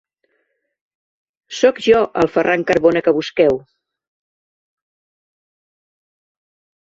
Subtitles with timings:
[1.57, 3.61] Sóc jo, el Ferran Carbona que busqueu!